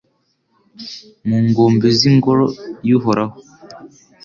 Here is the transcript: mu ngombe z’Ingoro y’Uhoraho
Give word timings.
mu 1.27 1.37
ngombe 1.47 1.87
z’Ingoro 1.99 2.45
y’Uhoraho 2.87 3.37